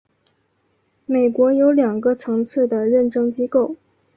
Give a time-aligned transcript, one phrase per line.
[1.05, 3.75] 美国有两个层次的认证机构。